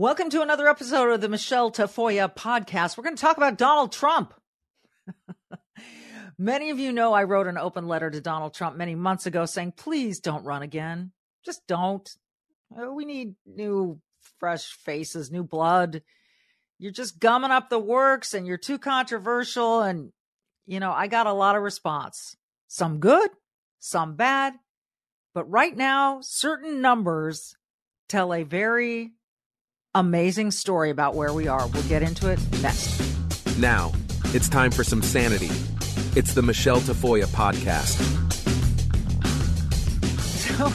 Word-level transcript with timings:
Welcome 0.00 0.30
to 0.30 0.40
another 0.40 0.66
episode 0.66 1.12
of 1.12 1.20
the 1.20 1.28
Michelle 1.28 1.70
Tafoya 1.70 2.34
podcast. 2.34 2.96
We're 2.96 3.04
going 3.04 3.16
to 3.16 3.20
talk 3.20 3.36
about 3.36 3.58
Donald 3.58 3.92
Trump. 3.92 4.32
many 6.38 6.70
of 6.70 6.78
you 6.78 6.90
know 6.90 7.12
I 7.12 7.24
wrote 7.24 7.46
an 7.46 7.58
open 7.58 7.86
letter 7.86 8.08
to 8.10 8.22
Donald 8.22 8.54
Trump 8.54 8.78
many 8.78 8.94
months 8.94 9.26
ago 9.26 9.44
saying, 9.44 9.74
please 9.76 10.18
don't 10.18 10.42
run 10.42 10.62
again. 10.62 11.12
Just 11.44 11.66
don't. 11.66 12.10
Uh, 12.74 12.90
we 12.90 13.04
need 13.04 13.34
new, 13.44 14.00
fresh 14.38 14.72
faces, 14.72 15.30
new 15.30 15.44
blood. 15.44 16.00
You're 16.78 16.92
just 16.92 17.20
gumming 17.20 17.50
up 17.50 17.68
the 17.68 17.78
works 17.78 18.32
and 18.32 18.46
you're 18.46 18.56
too 18.56 18.78
controversial. 18.78 19.82
And, 19.82 20.14
you 20.66 20.80
know, 20.80 20.92
I 20.92 21.08
got 21.08 21.26
a 21.26 21.34
lot 21.34 21.56
of 21.56 21.62
response. 21.62 22.38
Some 22.68 23.00
good, 23.00 23.28
some 23.80 24.16
bad. 24.16 24.54
But 25.34 25.44
right 25.50 25.76
now, 25.76 26.20
certain 26.22 26.80
numbers 26.80 27.54
tell 28.08 28.32
a 28.32 28.44
very 28.44 29.12
amazing 29.94 30.52
story 30.52 30.90
about 30.90 31.14
where 31.14 31.32
we 31.32 31.48
are. 31.48 31.66
We'll 31.68 31.82
get 31.84 32.02
into 32.02 32.30
it 32.30 32.38
next. 32.62 33.58
Now, 33.58 33.92
it's 34.26 34.48
time 34.48 34.70
for 34.70 34.84
some 34.84 35.02
sanity. 35.02 35.50
It's 36.16 36.34
the 36.34 36.42
Michelle 36.42 36.80
Tafoya 36.80 37.26
podcast. 37.26 37.98
So, 40.16 40.72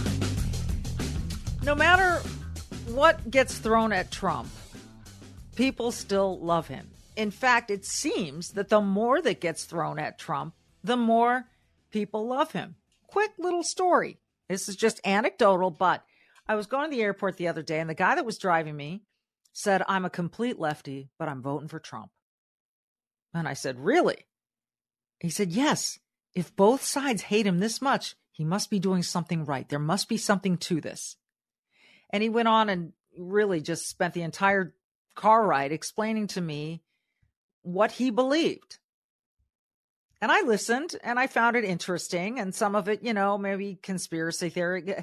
no 1.65 1.75
matter 1.75 2.21
what 2.87 3.29
gets 3.29 3.57
thrown 3.57 3.93
at 3.93 4.11
Trump, 4.11 4.49
people 5.55 5.91
still 5.91 6.39
love 6.39 6.67
him. 6.67 6.89
In 7.15 7.31
fact, 7.31 7.71
it 7.71 7.85
seems 7.85 8.51
that 8.51 8.69
the 8.69 8.81
more 8.81 9.21
that 9.21 9.39
gets 9.39 9.63
thrown 9.63 9.99
at 9.99 10.19
Trump, 10.19 10.53
the 10.83 10.97
more 10.97 11.45
people 11.91 12.27
love 12.27 12.51
him. 12.51 12.75
Quick 13.07 13.31
little 13.37 13.63
story. 13.63 14.17
This 14.49 14.67
is 14.67 14.75
just 14.75 14.99
anecdotal, 15.05 15.71
but 15.71 16.03
I 16.47 16.55
was 16.55 16.67
going 16.67 16.89
to 16.89 16.95
the 16.95 17.03
airport 17.03 17.37
the 17.37 17.47
other 17.47 17.63
day, 17.63 17.79
and 17.79 17.89
the 17.89 17.95
guy 17.95 18.15
that 18.15 18.25
was 18.25 18.37
driving 18.37 18.75
me 18.75 19.01
said, 19.53 19.81
I'm 19.87 20.05
a 20.05 20.09
complete 20.09 20.59
lefty, 20.59 21.09
but 21.17 21.27
I'm 21.27 21.41
voting 21.41 21.69
for 21.69 21.79
Trump. 21.79 22.11
And 23.33 23.47
I 23.47 23.53
said, 23.53 23.79
Really? 23.79 24.25
He 25.19 25.29
said, 25.29 25.51
Yes. 25.51 25.99
If 26.33 26.55
both 26.55 26.83
sides 26.83 27.21
hate 27.23 27.47
him 27.47 27.59
this 27.59 27.81
much, 27.81 28.15
he 28.31 28.43
must 28.43 28.69
be 28.69 28.79
doing 28.79 29.03
something 29.03 29.45
right. 29.45 29.67
There 29.69 29.79
must 29.79 30.09
be 30.09 30.17
something 30.17 30.57
to 30.57 30.81
this. 30.81 31.15
And 32.09 32.21
he 32.21 32.27
went 32.27 32.49
on 32.49 32.67
and 32.67 32.91
really 33.17 33.61
just 33.61 33.87
spent 33.87 34.13
the 34.13 34.21
entire 34.21 34.75
car 35.15 35.45
ride 35.45 35.71
explaining 35.71 36.27
to 36.27 36.41
me 36.41 36.81
what 37.61 37.93
he 37.93 38.09
believed. 38.09 38.79
And 40.21 40.29
I 40.29 40.41
listened 40.41 40.95
and 41.03 41.17
I 41.17 41.27
found 41.27 41.55
it 41.55 41.63
interesting. 41.63 42.39
And 42.39 42.53
some 42.53 42.75
of 42.75 42.89
it, 42.89 43.03
you 43.03 43.13
know, 43.13 43.37
maybe 43.37 43.79
conspiracy 43.81 44.49
theory. 44.49 44.93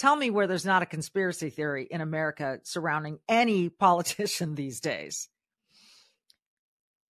Tell 0.00 0.16
me 0.16 0.30
where 0.30 0.46
there's 0.46 0.64
not 0.64 0.80
a 0.80 0.86
conspiracy 0.86 1.50
theory 1.50 1.86
in 1.90 2.00
America 2.00 2.60
surrounding 2.62 3.18
any 3.28 3.68
politician 3.68 4.54
these 4.54 4.80
days. 4.80 5.28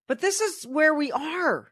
But 0.08 0.20
this 0.20 0.42
is 0.42 0.66
where 0.66 0.92
we 0.96 1.12
are. 1.12 1.72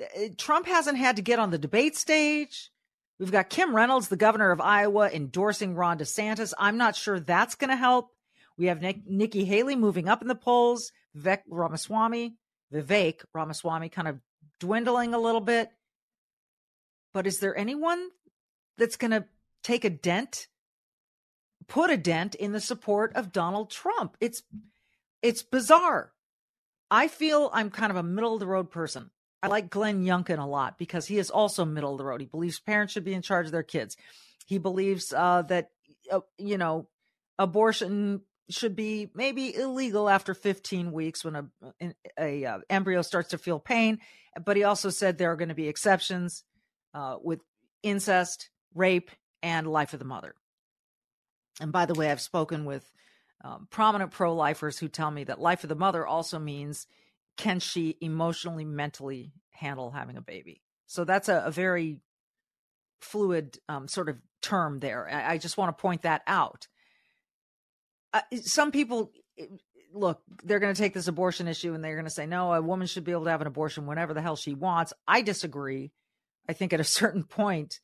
Uh, 0.00 0.22
Trump 0.36 0.66
hasn't 0.66 0.98
had 0.98 1.14
to 1.14 1.22
get 1.22 1.38
on 1.38 1.50
the 1.50 1.58
debate 1.58 1.96
stage. 1.96 2.72
We've 3.20 3.30
got 3.30 3.50
Kim 3.50 3.72
Reynolds, 3.72 4.08
the 4.08 4.16
governor 4.16 4.50
of 4.50 4.60
Iowa, 4.60 5.08
endorsing 5.08 5.76
Ron 5.76 6.00
DeSantis. 6.00 6.54
I'm 6.58 6.76
not 6.76 6.96
sure 6.96 7.20
that's 7.20 7.54
going 7.54 7.70
to 7.70 7.76
help. 7.76 8.10
We 8.58 8.66
have 8.66 8.82
Nick, 8.82 9.06
Nikki 9.06 9.44
Haley 9.44 9.76
moving 9.76 10.08
up 10.08 10.22
in 10.22 10.28
the 10.28 10.34
polls. 10.34 10.90
Vivek 11.16 11.42
Ramaswamy, 11.48 12.34
Vivek 12.74 13.20
Ramaswamy 13.32 13.90
kind 13.90 14.08
of 14.08 14.18
dwindling 14.58 15.14
a 15.14 15.18
little 15.18 15.40
bit. 15.40 15.70
But 17.14 17.28
is 17.28 17.38
there 17.38 17.56
anyone 17.56 18.08
that's 18.76 18.96
going 18.96 19.12
to 19.12 19.24
take 19.62 19.84
a 19.84 19.90
dent, 19.90 20.46
put 21.66 21.90
a 21.90 21.96
dent 21.96 22.34
in 22.34 22.52
the 22.52 22.60
support 22.60 23.14
of 23.14 23.32
Donald 23.32 23.70
Trump. 23.70 24.16
It's 24.20 24.42
it's 25.22 25.42
bizarre. 25.42 26.12
I 26.90 27.08
feel 27.08 27.50
I'm 27.52 27.70
kind 27.70 27.90
of 27.90 27.96
a 27.96 28.02
middle 28.02 28.34
of 28.34 28.40
the 28.40 28.46
road 28.46 28.70
person. 28.70 29.10
I 29.42 29.48
like 29.48 29.70
Glenn 29.70 30.04
Youngkin 30.04 30.38
a 30.38 30.46
lot 30.46 30.78
because 30.78 31.06
he 31.06 31.18
is 31.18 31.30
also 31.30 31.64
middle 31.64 31.92
of 31.92 31.98
the 31.98 32.04
road. 32.04 32.20
He 32.20 32.26
believes 32.26 32.60
parents 32.60 32.92
should 32.92 33.04
be 33.04 33.14
in 33.14 33.22
charge 33.22 33.46
of 33.46 33.52
their 33.52 33.62
kids. 33.62 33.96
He 34.46 34.58
believes 34.58 35.12
uh, 35.12 35.42
that 35.42 35.70
uh, 36.10 36.20
you 36.38 36.58
know 36.58 36.88
abortion 37.38 38.22
should 38.50 38.74
be 38.74 39.10
maybe 39.14 39.54
illegal 39.54 40.08
after 40.08 40.34
15 40.34 40.92
weeks 40.92 41.24
when 41.24 41.36
a 41.36 41.46
a, 41.80 41.94
a 42.18 42.44
uh, 42.44 42.58
embryo 42.68 43.02
starts 43.02 43.30
to 43.30 43.38
feel 43.38 43.58
pain. 43.58 44.00
But 44.44 44.56
he 44.56 44.64
also 44.64 44.90
said 44.90 45.16
there 45.16 45.32
are 45.32 45.36
going 45.36 45.48
to 45.48 45.54
be 45.54 45.68
exceptions 45.68 46.44
uh, 46.94 47.16
with 47.22 47.40
incest, 47.82 48.50
rape, 48.74 49.10
and 49.42 49.66
Life 49.66 49.92
of 49.92 49.98
the 49.98 50.04
Mother. 50.04 50.34
And 51.60 51.72
by 51.72 51.86
the 51.86 51.94
way, 51.94 52.10
I've 52.10 52.20
spoken 52.20 52.64
with 52.64 52.90
um, 53.42 53.68
prominent 53.70 54.10
pro 54.10 54.34
lifers 54.34 54.78
who 54.78 54.88
tell 54.88 55.10
me 55.10 55.24
that 55.24 55.40
Life 55.40 55.62
of 55.62 55.68
the 55.68 55.74
Mother 55.74 56.06
also 56.06 56.38
means 56.38 56.86
can 57.36 57.60
she 57.60 57.96
emotionally, 58.00 58.64
mentally 58.64 59.32
handle 59.50 59.90
having 59.90 60.16
a 60.16 60.22
baby? 60.22 60.62
So 60.86 61.04
that's 61.04 61.28
a, 61.28 61.44
a 61.46 61.50
very 61.50 62.00
fluid 63.00 63.58
um, 63.68 63.88
sort 63.88 64.08
of 64.08 64.16
term 64.42 64.78
there. 64.78 65.08
I, 65.08 65.34
I 65.34 65.38
just 65.38 65.56
want 65.56 65.76
to 65.76 65.80
point 65.80 66.02
that 66.02 66.22
out. 66.26 66.68
Uh, 68.12 68.20
some 68.42 68.72
people 68.72 69.12
eh, 69.38 69.46
look, 69.92 70.20
they're 70.44 70.58
going 70.58 70.74
to 70.74 70.80
take 70.80 70.94
this 70.94 71.08
abortion 71.08 71.48
issue 71.48 71.74
and 71.74 71.82
they're 71.82 71.94
going 71.94 72.04
to 72.04 72.10
say, 72.10 72.26
no, 72.26 72.52
a 72.52 72.62
woman 72.62 72.86
should 72.86 73.04
be 73.04 73.12
able 73.12 73.24
to 73.24 73.30
have 73.30 73.40
an 73.40 73.46
abortion 73.46 73.86
whenever 73.86 74.14
the 74.14 74.22
hell 74.22 74.36
she 74.36 74.54
wants. 74.54 74.92
I 75.06 75.22
disagree. 75.22 75.92
I 76.48 76.52
think 76.52 76.72
at 76.72 76.80
a 76.80 76.84
certain 77.00 77.24
point, 77.24 77.80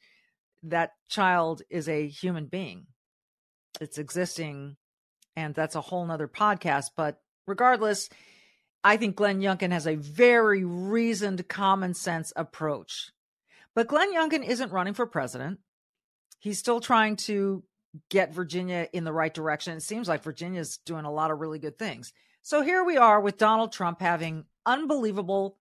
that 0.62 0.92
child 1.08 1.62
is 1.70 1.88
a 1.88 2.08
human 2.08 2.46
being. 2.46 2.86
It's 3.80 3.98
existing, 3.98 4.76
and 5.34 5.54
that's 5.54 5.74
a 5.74 5.80
whole 5.80 6.06
nother 6.06 6.28
podcast. 6.28 6.90
But 6.96 7.20
regardless, 7.46 8.08
I 8.82 8.96
think 8.96 9.16
Glenn 9.16 9.40
Youngkin 9.40 9.72
has 9.72 9.86
a 9.86 9.96
very 9.96 10.64
reasoned, 10.64 11.48
common 11.48 11.94
sense 11.94 12.32
approach. 12.36 13.10
But 13.74 13.88
Glenn 13.88 14.14
Youngkin 14.14 14.46
isn't 14.46 14.72
running 14.72 14.94
for 14.94 15.06
president. 15.06 15.60
He's 16.38 16.58
still 16.58 16.80
trying 16.80 17.16
to 17.16 17.62
get 18.10 18.34
Virginia 18.34 18.88
in 18.92 19.04
the 19.04 19.12
right 19.12 19.32
direction. 19.32 19.76
It 19.76 19.82
seems 19.82 20.08
like 20.08 20.22
Virginia's 20.22 20.78
doing 20.78 21.04
a 21.04 21.12
lot 21.12 21.30
of 21.30 21.40
really 21.40 21.58
good 21.58 21.78
things. 21.78 22.12
So 22.42 22.62
here 22.62 22.84
we 22.84 22.96
are 22.96 23.20
with 23.20 23.38
Donald 23.38 23.72
Trump 23.72 24.00
having 24.00 24.44
unbelievable 24.64 25.58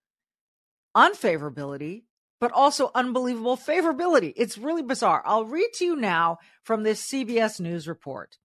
unfavorability 0.96 2.04
but 2.40 2.52
also 2.52 2.92
unbelievable 2.94 3.58
favorability. 3.58 4.34
It's 4.36 4.58
really 4.58 4.84
bizarre. 4.84 5.24
I'll 5.26 5.46
read 5.46 5.70
to 5.76 5.86
you 5.86 5.96
now 5.96 6.38
from 6.64 6.84
this 6.84 7.06
CBS 7.06 7.60
News 7.60 7.88
report. 7.88 8.38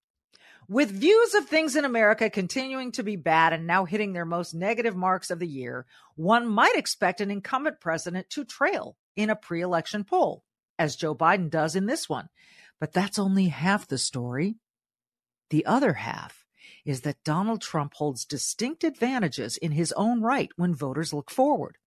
With 0.68 0.92
views 0.92 1.34
of 1.34 1.46
things 1.46 1.74
in 1.74 1.84
America 1.84 2.30
continuing 2.30 2.92
to 2.92 3.02
be 3.02 3.16
bad 3.16 3.52
and 3.52 3.66
now 3.66 3.86
hitting 3.86 4.12
their 4.12 4.24
most 4.24 4.54
negative 4.54 4.94
marks 4.94 5.30
of 5.30 5.40
the 5.40 5.46
year, 5.46 5.84
one 6.14 6.46
might 6.46 6.76
expect 6.76 7.20
an 7.20 7.30
incumbent 7.30 7.80
president 7.80 8.30
to 8.30 8.44
trail 8.44 8.96
in 9.16 9.30
a 9.30 9.36
pre 9.36 9.62
election 9.62 10.04
poll, 10.04 10.44
as 10.78 10.94
Joe 10.94 11.14
Biden 11.14 11.50
does 11.50 11.74
in 11.74 11.86
this 11.86 12.08
one. 12.08 12.28
But 12.78 12.92
that's 12.92 13.18
only 13.18 13.48
half 13.48 13.88
the 13.88 13.98
story. 13.98 14.58
The 15.50 15.66
other 15.66 15.94
half 15.94 16.46
is 16.84 17.00
that 17.00 17.24
Donald 17.24 17.60
Trump 17.60 17.94
holds 17.94 18.24
distinct 18.24 18.84
advantages 18.84 19.56
in 19.56 19.72
his 19.72 19.92
own 19.96 20.22
right 20.22 20.50
when 20.54 20.72
voters 20.72 21.12
look 21.12 21.32
forward 21.32 21.78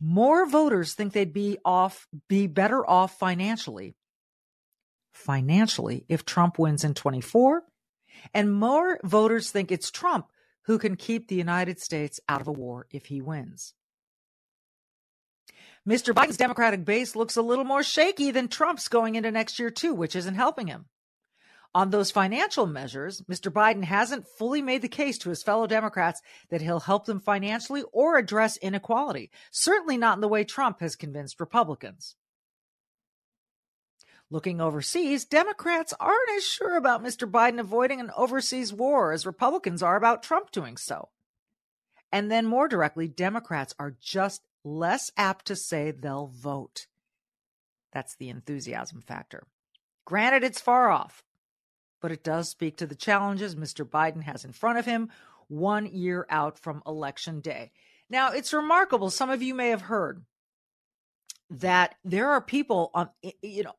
more 0.00 0.46
voters 0.46 0.94
think 0.94 1.12
they'd 1.12 1.32
be 1.32 1.58
off 1.64 2.06
be 2.28 2.46
better 2.46 2.88
off 2.88 3.18
financially 3.18 3.96
financially 5.12 6.04
if 6.08 6.24
Trump 6.24 6.58
wins 6.58 6.84
in 6.84 6.94
24 6.94 7.62
and 8.32 8.52
more 8.52 9.00
voters 9.02 9.50
think 9.50 9.72
it's 9.72 9.90
Trump 9.90 10.26
who 10.62 10.78
can 10.78 10.96
keep 10.96 11.28
the 11.28 11.34
United 11.34 11.80
States 11.80 12.20
out 12.28 12.40
of 12.40 12.46
a 12.46 12.52
war 12.52 12.86
if 12.90 13.06
he 13.06 13.20
wins. 13.20 13.74
Mr. 15.88 16.12
Biden's 16.12 16.36
Democratic 16.36 16.84
base 16.84 17.16
looks 17.16 17.36
a 17.36 17.42
little 17.42 17.64
more 17.64 17.82
shaky 17.82 18.30
than 18.30 18.48
Trump's 18.48 18.88
going 18.88 19.14
into 19.14 19.30
next 19.30 19.58
year 19.58 19.70
too, 19.70 19.94
which 19.94 20.14
isn't 20.14 20.34
helping 20.34 20.66
him. 20.66 20.84
On 21.74 21.90
those 21.90 22.10
financial 22.10 22.66
measures, 22.66 23.20
Mr. 23.22 23.52
Biden 23.52 23.84
hasn't 23.84 24.26
fully 24.26 24.62
made 24.62 24.82
the 24.82 24.88
case 24.88 25.18
to 25.18 25.28
his 25.28 25.42
fellow 25.42 25.66
Democrats 25.66 26.22
that 26.50 26.62
he'll 26.62 26.80
help 26.80 27.04
them 27.04 27.20
financially 27.20 27.84
or 27.92 28.16
address 28.16 28.56
inequality, 28.56 29.30
certainly 29.50 29.96
not 29.96 30.16
in 30.16 30.20
the 30.22 30.28
way 30.28 30.44
Trump 30.44 30.80
has 30.80 30.96
convinced 30.96 31.40
Republicans. 31.40 32.16
Looking 34.30 34.60
overseas, 34.60 35.24
Democrats 35.24 35.94
aren't 35.98 36.30
as 36.36 36.44
sure 36.44 36.76
about 36.76 37.02
Mr. 37.02 37.30
Biden 37.30 37.60
avoiding 37.60 38.00
an 38.00 38.10
overseas 38.16 38.72
war 38.72 39.12
as 39.12 39.24
Republicans 39.24 39.82
are 39.82 39.96
about 39.96 40.22
Trump 40.22 40.50
doing 40.50 40.76
so. 40.76 41.08
And 42.12 42.30
then 42.30 42.46
more 42.46 42.68
directly, 42.68 43.08
Democrats 43.08 43.74
are 43.78 43.94
just 44.00 44.42
less 44.64 45.10
apt 45.16 45.46
to 45.46 45.56
say 45.56 45.90
they'll 45.90 46.26
vote. 46.26 46.86
That's 47.92 48.16
the 48.16 48.28
enthusiasm 48.28 49.00
factor. 49.00 49.46
Granted, 50.04 50.44
it's 50.44 50.60
far 50.60 50.90
off, 50.90 51.22
but 52.00 52.12
it 52.12 52.24
does 52.24 52.48
speak 52.48 52.76
to 52.76 52.86
the 52.86 52.94
challenges 52.94 53.54
Mr. 53.54 53.84
Biden 53.84 54.22
has 54.22 54.44
in 54.44 54.52
front 54.52 54.78
of 54.78 54.86
him 54.86 55.10
one 55.48 55.86
year 55.86 56.26
out 56.30 56.58
from 56.58 56.82
Election 56.86 57.40
Day. 57.40 57.72
Now, 58.10 58.32
it's 58.32 58.52
remarkable. 58.52 59.10
Some 59.10 59.30
of 59.30 59.42
you 59.42 59.54
may 59.54 59.68
have 59.68 59.82
heard 59.82 60.24
that 61.50 61.96
there 62.04 62.30
are 62.30 62.40
people 62.40 62.90
on, 62.94 63.10
you 63.42 63.64
know, 63.64 63.74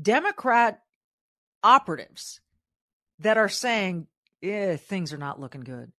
Democrat 0.00 0.82
operatives 1.62 2.40
that 3.18 3.36
are 3.36 3.48
saying 3.48 4.06
eh, 4.42 4.76
things 4.76 5.12
are 5.12 5.18
not 5.18 5.40
looking 5.40 5.62
good. 5.62 5.92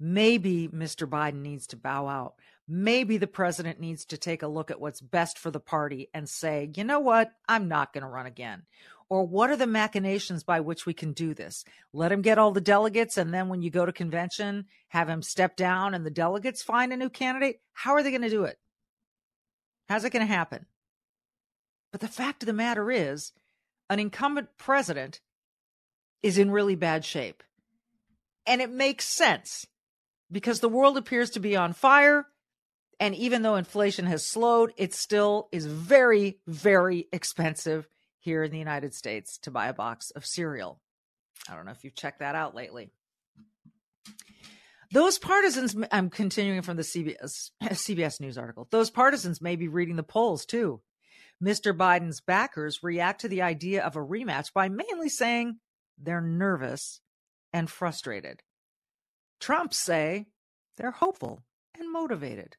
Maybe 0.00 0.68
Mr. 0.68 1.08
Biden 1.08 1.42
needs 1.42 1.66
to 1.68 1.76
bow 1.76 2.08
out. 2.08 2.34
Maybe 2.66 3.18
the 3.18 3.26
president 3.26 3.78
needs 3.78 4.04
to 4.06 4.16
take 4.16 4.42
a 4.42 4.48
look 4.48 4.70
at 4.70 4.80
what's 4.80 5.00
best 5.00 5.38
for 5.38 5.50
the 5.50 5.60
party 5.60 6.08
and 6.14 6.28
say, 6.28 6.70
you 6.74 6.84
know 6.84 7.00
what? 7.00 7.32
I'm 7.48 7.68
not 7.68 7.92
going 7.92 8.02
to 8.02 8.08
run 8.08 8.26
again. 8.26 8.62
Or 9.10 9.26
what 9.26 9.50
are 9.50 9.56
the 9.56 9.66
machinations 9.66 10.44
by 10.44 10.60
which 10.60 10.86
we 10.86 10.94
can 10.94 11.12
do 11.12 11.34
this? 11.34 11.64
Let 11.92 12.10
him 12.10 12.22
get 12.22 12.38
all 12.38 12.52
the 12.52 12.60
delegates. 12.60 13.18
And 13.18 13.34
then 13.34 13.48
when 13.48 13.60
you 13.60 13.70
go 13.70 13.84
to 13.84 13.92
convention, 13.92 14.64
have 14.88 15.08
him 15.08 15.22
step 15.22 15.56
down 15.56 15.94
and 15.94 16.06
the 16.06 16.10
delegates 16.10 16.62
find 16.62 16.92
a 16.92 16.96
new 16.96 17.10
candidate. 17.10 17.60
How 17.72 17.92
are 17.92 18.02
they 18.02 18.10
going 18.10 18.22
to 18.22 18.30
do 18.30 18.44
it? 18.44 18.58
How's 19.88 20.04
it 20.04 20.10
going 20.10 20.26
to 20.26 20.32
happen? 20.32 20.64
But 21.92 22.00
the 22.00 22.08
fact 22.08 22.42
of 22.42 22.46
the 22.46 22.54
matter 22.54 22.90
is, 22.90 23.32
an 23.90 24.00
incumbent 24.00 24.48
president 24.56 25.20
is 26.22 26.38
in 26.38 26.50
really 26.50 26.74
bad 26.74 27.04
shape. 27.04 27.42
And 28.46 28.62
it 28.62 28.70
makes 28.70 29.04
sense 29.04 29.66
because 30.34 30.58
the 30.58 30.68
world 30.68 30.98
appears 30.98 31.30
to 31.30 31.40
be 31.40 31.56
on 31.56 31.72
fire. 31.72 32.26
And 32.98 33.14
even 33.14 33.42
though 33.42 33.54
inflation 33.54 34.04
has 34.06 34.26
slowed, 34.26 34.72
it 34.76 34.92
still 34.92 35.48
is 35.52 35.64
very, 35.64 36.40
very 36.46 37.08
expensive 37.12 37.88
here 38.18 38.42
in 38.42 38.50
the 38.50 38.58
United 38.58 38.94
States 38.94 39.38
to 39.38 39.50
buy 39.50 39.68
a 39.68 39.74
box 39.74 40.10
of 40.10 40.26
cereal. 40.26 40.80
I 41.48 41.54
don't 41.54 41.64
know 41.64 41.70
if 41.70 41.84
you've 41.84 41.94
checked 41.94 42.18
that 42.18 42.34
out 42.34 42.54
lately. 42.54 42.90
Those 44.92 45.18
partisans, 45.18 45.76
I'm 45.92 46.10
continuing 46.10 46.62
from 46.62 46.76
the 46.76 46.82
CBS, 46.82 47.50
CBS 47.62 48.20
News 48.20 48.36
article. 48.36 48.66
Those 48.70 48.90
partisans 48.90 49.40
may 49.40 49.56
be 49.56 49.68
reading 49.68 49.96
the 49.96 50.02
polls 50.02 50.44
too. 50.44 50.80
Mr. 51.42 51.76
Biden's 51.76 52.20
backers 52.20 52.82
react 52.82 53.20
to 53.20 53.28
the 53.28 53.42
idea 53.42 53.84
of 53.84 53.96
a 53.96 54.00
rematch 54.00 54.52
by 54.52 54.68
mainly 54.68 55.08
saying 55.08 55.58
they're 55.98 56.20
nervous 56.20 57.00
and 57.52 57.70
frustrated. 57.70 58.42
Trump 59.40 59.74
say 59.74 60.26
they're 60.76 60.90
hopeful 60.90 61.42
and 61.78 61.92
motivated. 61.92 62.56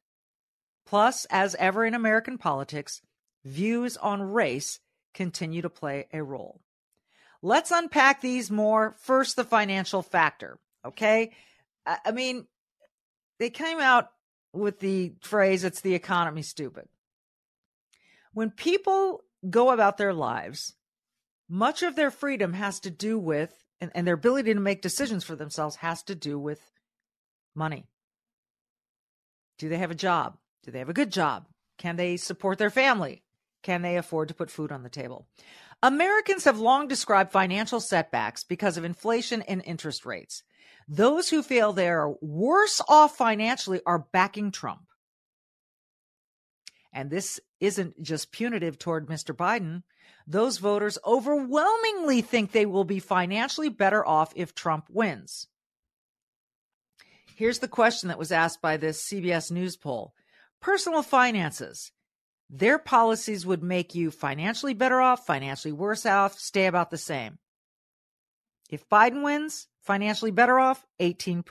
Plus, 0.86 1.24
as 1.30 1.56
ever 1.56 1.84
in 1.84 1.94
American 1.94 2.38
politics, 2.38 3.02
views 3.44 3.96
on 3.96 4.22
race 4.22 4.78
continue 5.14 5.62
to 5.62 5.70
play 5.70 6.06
a 6.12 6.22
role. 6.22 6.60
Let's 7.42 7.70
unpack 7.70 8.20
these 8.20 8.50
more. 8.50 8.94
First, 9.00 9.36
the 9.36 9.44
financial 9.44 10.02
factor. 10.02 10.58
Okay. 10.84 11.32
I 11.86 12.10
mean, 12.12 12.46
they 13.38 13.50
came 13.50 13.80
out 13.80 14.10
with 14.52 14.80
the 14.80 15.12
phrase, 15.20 15.64
it's 15.64 15.82
the 15.82 15.94
economy 15.94 16.42
stupid. 16.42 16.88
When 18.32 18.50
people 18.50 19.24
go 19.48 19.70
about 19.70 19.98
their 19.98 20.14
lives, 20.14 20.74
much 21.48 21.82
of 21.82 21.94
their 21.94 22.10
freedom 22.10 22.54
has 22.54 22.80
to 22.80 22.90
do 22.90 23.18
with, 23.18 23.52
and, 23.80 23.90
and 23.94 24.06
their 24.06 24.14
ability 24.14 24.54
to 24.54 24.60
make 24.60 24.82
decisions 24.82 25.24
for 25.24 25.36
themselves 25.36 25.76
has 25.76 26.02
to 26.04 26.14
do 26.14 26.38
with 26.38 26.60
money. 27.54 27.86
Do 29.58 29.68
they 29.68 29.78
have 29.78 29.90
a 29.90 29.94
job? 29.94 30.36
Do 30.64 30.70
they 30.70 30.78
have 30.78 30.88
a 30.88 30.94
good 30.94 31.10
job? 31.10 31.46
Can 31.78 31.96
they 31.96 32.16
support 32.16 32.58
their 32.58 32.70
family? 32.70 33.22
Can 33.62 33.82
they 33.82 33.96
afford 33.96 34.28
to 34.28 34.34
put 34.34 34.50
food 34.50 34.72
on 34.72 34.82
the 34.82 34.88
table? 34.88 35.26
Americans 35.82 36.44
have 36.44 36.58
long 36.58 36.88
described 36.88 37.32
financial 37.32 37.80
setbacks 37.80 38.44
because 38.44 38.76
of 38.76 38.84
inflation 38.84 39.42
and 39.42 39.62
interest 39.64 40.06
rates. 40.06 40.42
Those 40.88 41.28
who 41.28 41.42
feel 41.42 41.72
they 41.72 41.88
are 41.88 42.14
worse 42.20 42.80
off 42.88 43.16
financially 43.16 43.80
are 43.84 44.06
backing 44.12 44.52
Trump. 44.52 44.82
And 46.92 47.10
this 47.10 47.40
isn't 47.60 48.02
just 48.02 48.32
punitive 48.32 48.78
toward 48.78 49.08
Mr. 49.08 49.36
Biden. 49.36 49.82
Those 50.26 50.58
voters 50.58 50.98
overwhelmingly 51.04 52.20
think 52.20 52.50
they 52.50 52.66
will 52.66 52.84
be 52.84 52.98
financially 52.98 53.68
better 53.68 54.04
off 54.06 54.32
if 54.34 54.54
Trump 54.54 54.86
wins. 54.90 55.46
Here's 57.36 57.60
the 57.60 57.68
question 57.68 58.08
that 58.08 58.18
was 58.18 58.32
asked 58.32 58.60
by 58.60 58.76
this 58.76 59.06
CBS 59.06 59.50
News 59.50 59.76
poll 59.76 60.14
Personal 60.60 61.02
finances 61.02 61.92
their 62.48 62.78
policies 62.78 63.44
would 63.44 63.62
make 63.62 63.94
you 63.94 64.10
financially 64.10 64.74
better 64.74 65.00
off, 65.00 65.26
financially 65.26 65.72
worse 65.72 66.06
off, 66.06 66.38
stay 66.38 66.66
about 66.66 66.90
the 66.90 66.98
same. 66.98 67.38
If 68.70 68.88
Biden 68.88 69.22
wins, 69.22 69.66
financially 69.82 70.30
better 70.30 70.58
off, 70.58 70.86
18%. 71.00 71.44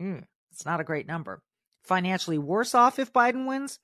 Mm, 0.00 0.24
it's 0.52 0.64
not 0.64 0.80
a 0.80 0.84
great 0.84 1.06
number. 1.06 1.42
Financially 1.82 2.38
worse 2.38 2.74
off 2.74 2.98
if 2.98 3.12
Biden 3.12 3.46
wins, 3.46 3.80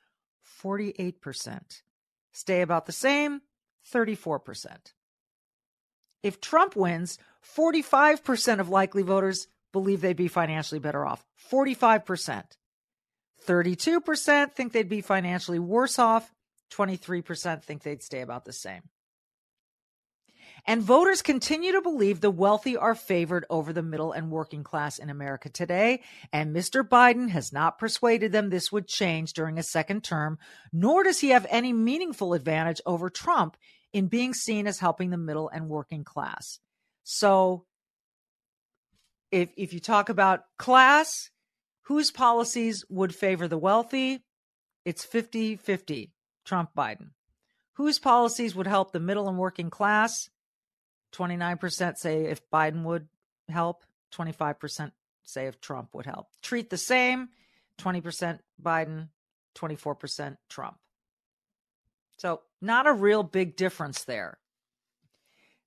48%. 0.63 1.83
Stay 2.33 2.61
about 2.63 2.87
the 2.87 2.93
same, 2.93 3.41
34%. 3.93 4.93
If 6.23 6.41
Trump 6.41 6.77
wins, 6.77 7.19
45% 7.57 8.61
of 8.61 8.69
likely 8.69 9.03
voters 9.03 9.49
believe 9.73 10.01
they'd 10.01 10.17
be 10.17 10.29
financially 10.29 10.81
better 10.81 11.07
off. 11.07 11.25
45%. 11.51 12.45
32% 13.47 14.53
think 14.53 14.73
they'd 14.73 14.89
be 14.89 15.01
financially 15.01 15.59
worse 15.59 15.99
off. 15.99 16.35
23% 16.73 17.63
think 17.63 17.83
they'd 17.83 18.03
stay 18.03 18.21
about 18.21 18.45
the 18.45 18.53
same. 18.53 18.83
And 20.67 20.83
voters 20.83 21.23
continue 21.23 21.73
to 21.73 21.81
believe 21.81 22.21
the 22.21 22.31
wealthy 22.31 22.77
are 22.77 22.95
favored 22.95 23.47
over 23.49 23.73
the 23.73 23.83
middle 23.83 24.13
and 24.13 24.31
working 24.31 24.65
class 24.65 24.99
in 24.99 25.09
America 25.09 25.49
today. 25.49 26.03
And 26.33 26.55
Mr. 26.55 26.87
Biden 26.87 27.31
has 27.31 27.53
not 27.53 27.79
persuaded 27.79 28.33
them 28.33 28.51
this 28.51 28.73
would 28.73 28.87
change 28.87 29.33
during 29.33 29.59
a 29.59 29.63
second 29.63 30.05
term, 30.05 30.39
nor 30.73 31.05
does 31.05 31.21
he 31.21 31.31
have 31.31 31.47
any 31.49 31.73
meaningful 31.73 32.35
advantage 32.35 32.81
over 32.85 33.09
Trump 33.09 33.57
in 33.93 34.07
being 34.07 34.35
seen 34.35 34.67
as 34.67 34.79
helping 34.79 35.11
the 35.11 35.17
middle 35.17 35.49
and 35.49 35.69
working 35.69 36.05
class. 36.05 36.59
So 37.05 37.65
if, 39.31 39.51
if 39.57 39.73
you 39.73 39.81
talk 39.81 40.09
about 40.09 40.45
class, 40.59 41.31
whose 41.83 42.11
policies 42.11 42.85
would 42.89 43.15
favor 43.15 43.49
the 43.49 43.59
wealthy? 43.59 44.25
It's 44.85 45.05
50 45.05 45.57
50, 45.57 46.13
Trump 46.45 46.71
Biden. 46.77 47.11
Whose 47.75 47.99
policies 47.99 48.55
would 48.55 48.67
help 48.67 48.93
the 48.93 49.01
middle 49.01 49.29
and 49.29 49.39
working 49.39 49.71
class? 49.71 50.29
29% 51.15 51.97
say 51.97 52.25
if 52.25 52.41
Biden 52.51 52.83
would 52.83 53.09
help, 53.49 53.85
25% 54.13 54.93
say 55.25 55.47
if 55.47 55.61
Trump 55.61 55.95
would 55.95 56.07
help. 56.07 56.29
Treat 56.43 56.71
the 56.71 56.77
same 56.77 57.29
20% 57.79 58.41
Biden, 58.63 59.09
24% 59.57 60.37
Trump. 60.49 60.77
So, 62.19 62.43
not 62.61 62.89
a 62.89 62.93
real 62.93 63.23
big 63.23 63.57
difference 63.57 64.05
there. 64.05 64.39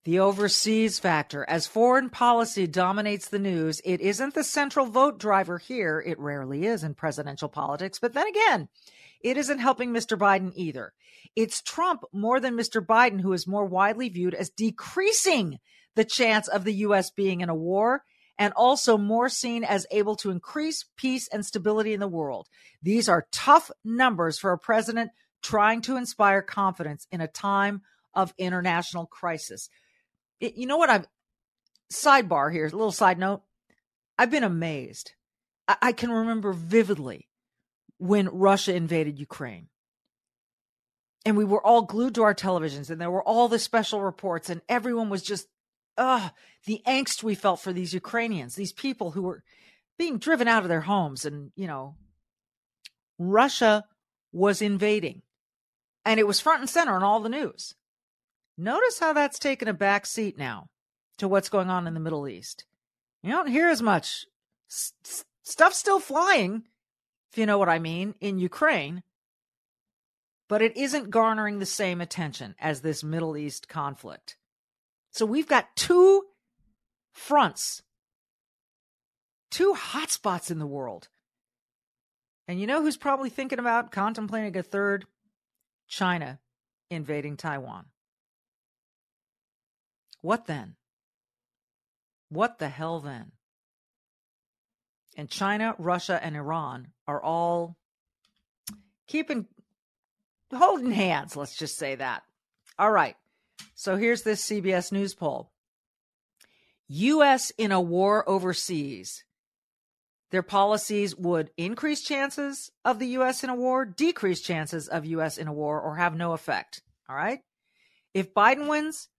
The 0.03 0.19
overseas 0.19 0.99
factor. 0.99 1.45
As 1.47 1.65
foreign 1.65 2.09
policy 2.09 2.67
dominates 2.67 3.29
the 3.29 3.39
news, 3.39 3.81
it 3.85 4.01
isn't 4.01 4.33
the 4.33 4.43
central 4.43 4.87
vote 4.87 5.17
driver 5.17 5.59
here. 5.59 6.03
It 6.05 6.19
rarely 6.19 6.65
is 6.65 6.83
in 6.83 6.93
presidential 6.93 7.47
politics. 7.47 7.99
But 7.99 8.13
then 8.13 8.27
again, 8.27 8.67
it 9.21 9.37
isn't 9.37 9.59
helping 9.59 9.91
Mr. 9.91 10.17
Biden 10.17 10.51
either. 10.55 10.91
It's 11.37 11.61
Trump 11.61 12.03
more 12.11 12.39
than 12.41 12.57
Mr. 12.57 12.85
Biden 12.85 13.21
who 13.21 13.31
is 13.31 13.47
more 13.47 13.65
widely 13.65 14.09
viewed 14.09 14.33
as 14.33 14.49
decreasing 14.49 15.59
the 15.95 16.05
chance 16.05 16.47
of 16.49 16.65
the 16.65 16.73
U.S. 16.73 17.11
being 17.11 17.41
in 17.41 17.49
a 17.49 17.55
war 17.55 18.03
and 18.37 18.53
also 18.55 18.97
more 18.97 19.29
seen 19.29 19.63
as 19.63 19.85
able 19.91 20.15
to 20.17 20.31
increase 20.31 20.83
peace 20.97 21.29
and 21.31 21.45
stability 21.45 21.93
in 21.93 21.99
the 21.99 22.07
world. 22.07 22.49
These 22.81 23.07
are 23.07 23.27
tough 23.31 23.71
numbers 23.85 24.39
for 24.39 24.51
a 24.51 24.57
president 24.57 25.11
trying 25.41 25.81
to 25.81 25.97
inspire 25.97 26.41
confidence 26.41 27.07
in 27.11 27.21
a 27.21 27.27
time 27.27 27.81
of 28.13 28.33
international 28.37 29.05
crisis 29.05 29.69
it, 30.41 30.55
you 30.55 30.65
know 30.65 30.77
what 30.77 30.89
I've 30.89 31.07
sidebar 31.93 32.51
here, 32.51 32.65
a 32.65 32.69
little 32.69 32.91
side 32.91 33.19
note. 33.19 33.43
I've 34.17 34.31
been 34.31 34.43
amazed. 34.43 35.13
I, 35.67 35.77
I 35.81 35.91
can 35.93 36.11
remember 36.11 36.51
vividly 36.51 37.29
when 37.97 38.27
Russia 38.27 38.73
invaded 38.73 39.19
Ukraine. 39.19 39.67
And 41.23 41.37
we 41.37 41.45
were 41.45 41.65
all 41.65 41.83
glued 41.83 42.15
to 42.15 42.23
our 42.23 42.33
televisions, 42.33 42.89
and 42.89 42.99
there 42.99 43.11
were 43.11 43.23
all 43.23 43.47
the 43.47 43.59
special 43.59 44.01
reports, 44.01 44.49
and 44.49 44.61
everyone 44.67 45.09
was 45.09 45.21
just, 45.21 45.47
ugh, 45.95 46.31
the 46.65 46.81
angst 46.87 47.21
we 47.21 47.35
felt 47.35 47.59
for 47.59 47.71
these 47.71 47.93
Ukrainians, 47.93 48.55
these 48.55 48.73
people 48.73 49.11
who 49.11 49.21
were 49.21 49.43
being 49.99 50.17
driven 50.17 50.47
out 50.47 50.63
of 50.63 50.69
their 50.69 50.81
homes. 50.81 51.25
And, 51.25 51.51
you 51.55 51.67
know, 51.67 51.95
Russia 53.19 53.85
was 54.31 54.63
invading, 54.63 55.21
and 56.05 56.19
it 56.19 56.27
was 56.27 56.39
front 56.39 56.61
and 56.61 56.69
center 56.69 56.93
on 56.93 57.03
all 57.03 57.19
the 57.19 57.29
news. 57.29 57.75
Notice 58.57 58.99
how 58.99 59.13
that's 59.13 59.39
taken 59.39 59.67
a 59.67 59.73
back 59.73 60.05
seat 60.05 60.37
now 60.37 60.67
to 61.17 61.27
what's 61.27 61.49
going 61.49 61.69
on 61.69 61.87
in 61.87 61.93
the 61.93 61.99
Middle 61.99 62.27
East. 62.27 62.65
You 63.23 63.31
don't 63.31 63.47
hear 63.47 63.69
as 63.69 63.81
much 63.81 64.25
stuff 64.67 65.73
still 65.73 65.99
flying, 65.99 66.63
if 67.31 67.37
you 67.37 67.45
know 67.45 67.57
what 67.57 67.69
I 67.69 67.79
mean, 67.79 68.15
in 68.19 68.39
Ukraine, 68.39 69.03
but 70.47 70.61
it 70.61 70.75
isn't 70.75 71.11
garnering 71.11 71.59
the 71.59 71.65
same 71.65 72.01
attention 72.01 72.55
as 72.59 72.81
this 72.81 73.03
Middle 73.03 73.37
East 73.37 73.69
conflict. 73.69 74.37
So 75.11 75.25
we've 75.25 75.47
got 75.47 75.75
two 75.75 76.23
fronts, 77.11 77.83
two 79.49 79.73
hotspots 79.73 80.51
in 80.51 80.59
the 80.59 80.67
world. 80.67 81.09
And 82.47 82.59
you 82.59 82.67
know 82.67 82.81
who's 82.81 82.97
probably 82.97 83.29
thinking 83.29 83.59
about 83.59 83.91
contemplating 83.91 84.57
a 84.57 84.63
third? 84.63 85.05
China 85.91 86.39
invading 86.89 87.35
Taiwan. 87.35 87.85
What 90.21 90.45
then? 90.45 90.75
What 92.29 92.59
the 92.59 92.69
hell 92.69 93.01
then? 93.01 93.33
And 95.17 95.29
China, 95.29 95.75
Russia, 95.77 96.17
and 96.23 96.37
Iran 96.37 96.87
are 97.09 97.21
all 97.21 97.75
keeping, 99.07 99.47
holding 100.55 100.91
hands, 100.91 101.35
let's 101.35 101.57
just 101.57 101.77
say 101.77 101.95
that. 101.95 102.23
All 102.79 102.91
right. 102.91 103.17
So 103.75 103.97
here's 103.97 104.21
this 104.21 104.47
CBS 104.47 104.93
News 104.93 105.13
poll 105.13 105.51
U.S. 106.87 107.51
in 107.57 107.73
a 107.73 107.81
war 107.81 108.27
overseas. 108.29 109.25
Their 110.31 110.43
policies 110.43 111.15
would 111.15 111.51
increase 111.57 112.01
chances 112.01 112.71
of 112.85 112.99
the 112.99 113.07
U.S. 113.07 113.43
in 113.43 113.49
a 113.49 113.55
war, 113.55 113.85
decrease 113.85 114.41
chances 114.41 114.87
of 114.87 115.05
U.S. 115.05 115.37
in 115.37 115.47
a 115.47 115.53
war, 115.53 115.79
or 115.79 115.95
have 115.95 116.15
no 116.15 116.31
effect. 116.31 116.81
All 117.09 117.15
right. 117.15 117.41
If 118.13 118.33
Biden 118.33 118.67
wins, 118.67 119.09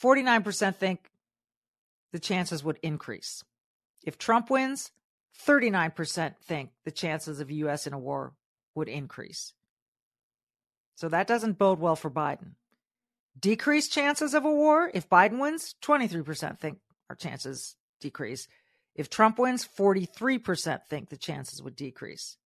49% 0.00 0.76
think 0.76 1.10
the 2.12 2.20
chances 2.20 2.62
would 2.62 2.78
increase. 2.82 3.42
If 4.04 4.18
Trump 4.18 4.50
wins, 4.50 4.92
39% 5.46 6.36
think 6.38 6.70
the 6.84 6.90
chances 6.90 7.40
of 7.40 7.50
U.S. 7.50 7.86
in 7.86 7.92
a 7.92 7.98
war 7.98 8.34
would 8.74 8.88
increase. 8.88 9.54
So 10.94 11.08
that 11.08 11.26
doesn't 11.26 11.58
bode 11.58 11.80
well 11.80 11.96
for 11.96 12.10
Biden. 12.10 12.52
Decreased 13.38 13.92
chances 13.92 14.34
of 14.34 14.44
a 14.44 14.52
war. 14.52 14.90
If 14.94 15.08
Biden 15.08 15.40
wins, 15.40 15.74
23% 15.82 16.58
think 16.58 16.78
our 17.08 17.16
chances 17.16 17.76
decrease. 18.00 18.46
If 18.94 19.08
Trump 19.08 19.38
wins, 19.38 19.66
43% 19.66 20.80
think 20.88 21.08
the 21.08 21.16
chances 21.16 21.62
would 21.62 21.76
decrease. 21.76 22.36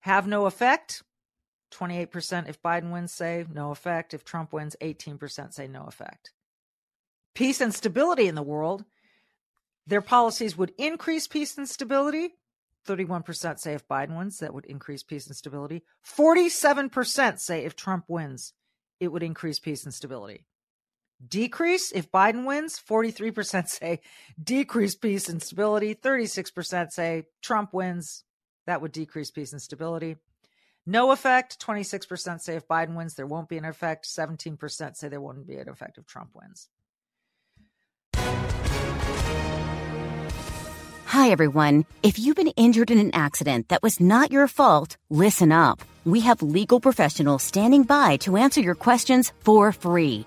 Have 0.00 0.26
no 0.26 0.46
effect. 0.46 1.02
28% 1.72 2.48
if 2.48 2.62
Biden 2.62 2.92
wins 2.92 3.12
say 3.12 3.44
no 3.52 3.70
effect. 3.70 4.14
If 4.14 4.24
Trump 4.24 4.52
wins, 4.52 4.76
18% 4.80 5.52
say 5.52 5.66
no 5.66 5.84
effect 5.84 6.30
peace 7.34 7.60
and 7.60 7.74
stability 7.74 8.26
in 8.26 8.34
the 8.34 8.42
world. 8.42 8.84
Their 9.86 10.00
policies 10.00 10.56
would 10.56 10.72
increase 10.78 11.26
peace 11.26 11.58
and 11.58 11.68
stability. 11.68 12.36
31% 12.88 13.58
say 13.58 13.74
if 13.74 13.86
Biden 13.88 14.16
wins, 14.16 14.38
that 14.38 14.54
would 14.54 14.66
increase 14.66 15.02
peace 15.02 15.26
and 15.26 15.36
stability. 15.36 15.82
47% 16.06 17.38
say 17.38 17.64
if 17.64 17.76
Trump 17.76 18.04
wins, 18.08 18.52
it 19.00 19.08
would 19.08 19.22
increase 19.22 19.58
peace 19.58 19.84
and 19.84 19.92
stability. 19.92 20.46
Decrease 21.26 21.92
if 21.92 22.10
Biden 22.10 22.44
wins, 22.44 22.78
43% 22.78 23.68
say 23.68 24.00
decrease 24.42 24.94
peace 24.94 25.28
and 25.28 25.42
stability. 25.42 25.94
36% 25.94 26.90
say 26.90 27.24
Trump 27.42 27.72
wins, 27.72 28.24
that 28.66 28.82
would 28.82 28.92
decrease 28.92 29.30
peace 29.30 29.52
and 29.52 29.62
stability. 29.62 30.16
No 30.86 31.12
effect, 31.12 31.64
26% 31.64 32.40
say 32.40 32.56
if 32.56 32.68
Biden 32.68 32.94
wins, 32.94 33.14
there 33.14 33.26
won't 33.26 33.48
be 33.48 33.56
an 33.56 33.64
effect. 33.64 34.06
17% 34.06 34.96
say 34.96 35.08
there 35.08 35.20
won't 35.20 35.46
be 35.46 35.56
an 35.56 35.68
effect 35.68 35.96
if 35.98 36.06
Trump 36.06 36.30
wins. 36.34 36.68
Hi, 41.06 41.30
everyone. 41.30 41.86
If 42.02 42.18
you've 42.18 42.36
been 42.36 42.48
injured 42.48 42.90
in 42.90 42.98
an 42.98 43.14
accident 43.14 43.68
that 43.68 43.82
was 43.82 44.00
not 44.00 44.32
your 44.32 44.48
fault, 44.48 44.96
listen 45.10 45.52
up. 45.52 45.80
We 46.04 46.20
have 46.20 46.42
legal 46.42 46.80
professionals 46.80 47.42
standing 47.42 47.84
by 47.84 48.16
to 48.18 48.36
answer 48.36 48.60
your 48.60 48.74
questions 48.74 49.32
for 49.40 49.72
free. 49.72 50.26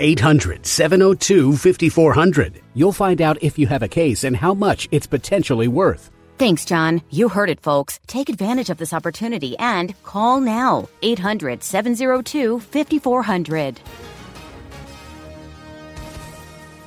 800 0.00 0.66
702 0.66 1.56
5400. 1.56 2.60
You'll 2.74 2.92
find 2.92 3.20
out 3.20 3.42
if 3.42 3.58
you 3.58 3.66
have 3.66 3.82
a 3.82 3.88
case 3.88 4.24
and 4.24 4.36
how 4.36 4.54
much 4.54 4.88
it's 4.90 5.06
potentially 5.06 5.68
worth. 5.68 6.10
Thanks, 6.38 6.64
John. 6.64 7.02
You 7.10 7.28
heard 7.28 7.50
it, 7.50 7.60
folks. 7.60 7.98
Take 8.06 8.28
advantage 8.28 8.70
of 8.70 8.78
this 8.78 8.92
opportunity 8.92 9.58
and 9.58 10.00
call 10.04 10.40
now. 10.40 10.88
800 11.02 11.62
702 11.62 12.60
5400. 12.60 13.80